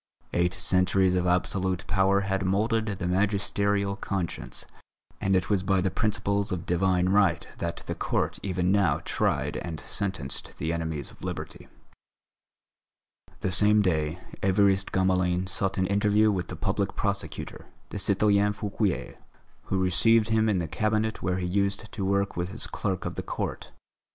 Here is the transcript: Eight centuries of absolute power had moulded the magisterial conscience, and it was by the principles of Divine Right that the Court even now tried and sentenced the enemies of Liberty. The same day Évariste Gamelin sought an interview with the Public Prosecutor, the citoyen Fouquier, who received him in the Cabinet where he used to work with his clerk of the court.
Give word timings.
Eight 0.33 0.55
centuries 0.55 1.13
of 1.13 1.27
absolute 1.27 1.85
power 1.85 2.21
had 2.21 2.43
moulded 2.43 2.87
the 2.87 3.05
magisterial 3.05 3.95
conscience, 3.95 4.65
and 5.19 5.35
it 5.35 5.47
was 5.47 5.61
by 5.61 5.79
the 5.79 5.91
principles 5.91 6.51
of 6.51 6.65
Divine 6.65 7.09
Right 7.09 7.45
that 7.59 7.83
the 7.85 7.93
Court 7.93 8.39
even 8.41 8.71
now 8.71 9.01
tried 9.05 9.57
and 9.57 9.79
sentenced 9.79 10.57
the 10.57 10.73
enemies 10.73 11.11
of 11.11 11.23
Liberty. 11.23 11.67
The 13.41 13.51
same 13.51 13.83
day 13.83 14.17
Évariste 14.41 14.91
Gamelin 14.91 15.45
sought 15.47 15.77
an 15.77 15.85
interview 15.85 16.31
with 16.31 16.47
the 16.47 16.55
Public 16.55 16.95
Prosecutor, 16.95 17.67
the 17.89 17.99
citoyen 17.99 18.53
Fouquier, 18.53 19.19
who 19.65 19.77
received 19.77 20.29
him 20.29 20.49
in 20.49 20.57
the 20.57 20.67
Cabinet 20.67 21.21
where 21.21 21.37
he 21.37 21.45
used 21.45 21.91
to 21.91 22.03
work 22.03 22.35
with 22.35 22.49
his 22.49 22.65
clerk 22.65 23.05
of 23.05 23.13
the 23.13 23.21
court. 23.21 23.69